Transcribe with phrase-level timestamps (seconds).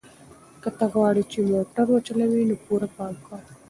[0.61, 3.39] که ته غواړې چې موټر وچلوې نو پوره پام کوه.